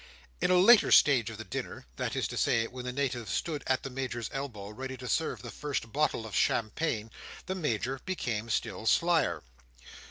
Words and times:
In 0.41 0.49
a 0.49 0.57
later 0.57 0.91
stage 0.91 1.29
of 1.29 1.37
the 1.37 1.43
dinner: 1.43 1.85
that 1.97 2.15
is 2.15 2.27
to 2.29 2.35
say, 2.35 2.65
when 2.65 2.85
the 2.85 2.91
Native 2.91 3.29
stood 3.29 3.63
at 3.67 3.83
the 3.83 3.91
Major's 3.91 4.31
elbow 4.33 4.69
ready 4.69 4.97
to 4.97 5.07
serve 5.07 5.43
the 5.43 5.51
first 5.51 5.93
bottle 5.93 6.25
of 6.25 6.35
champagne: 6.35 7.11
the 7.45 7.53
Major 7.53 7.99
became 8.03 8.49
still 8.49 8.87
slyer. 8.87 9.43